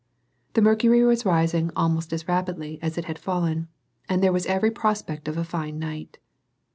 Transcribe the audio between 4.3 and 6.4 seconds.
was every prospect of a fine night.